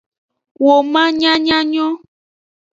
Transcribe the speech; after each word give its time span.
Woman 0.63 1.11
nyanya 1.21 1.59
nyon. 1.71 1.93